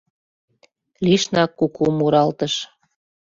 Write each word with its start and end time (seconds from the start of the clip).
Лишнак 1.05 1.51
куку 1.59 1.83
муралтыш. 1.97 2.53